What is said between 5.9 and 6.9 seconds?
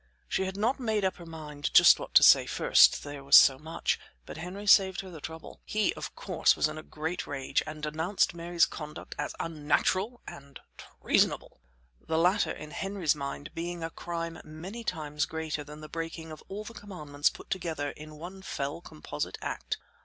of course, was in a